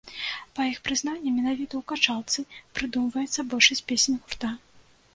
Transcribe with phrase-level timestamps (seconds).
[0.59, 2.39] Па іх прызнанні, менавіта ў качалцы
[2.79, 4.57] прыдумваецца большасць песень гурта.